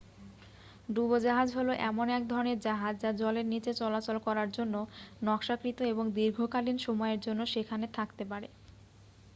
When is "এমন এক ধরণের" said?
1.89-2.57